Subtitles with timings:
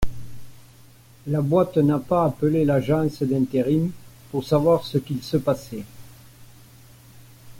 [1.27, 3.91] La boîte n’a pas appelé l’agence d’intérim
[4.31, 5.85] pour savoir ce qu’il se passait.